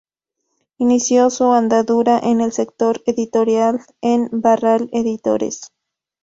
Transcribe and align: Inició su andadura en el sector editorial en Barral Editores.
Inició 0.79 1.29
su 1.29 1.51
andadura 1.53 2.17
en 2.23 2.41
el 2.41 2.53
sector 2.53 3.03
editorial 3.05 3.81
en 4.01 4.29
Barral 4.31 4.89
Editores. 4.93 5.67